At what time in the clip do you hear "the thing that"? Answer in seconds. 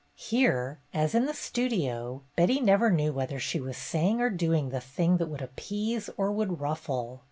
4.69-5.29